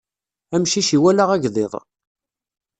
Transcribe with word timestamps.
Amcic 0.55 0.87
iwala 0.97 1.23
agḍiḍ. 1.35 1.73